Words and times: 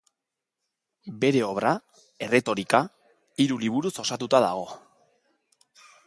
Bere 1.23 1.41
obra, 1.47 1.73
erretorika, 2.27 2.79
hiru 3.45 3.59
liburuz 3.65 3.93
osatuta 4.05 4.41
dago. 4.47 4.65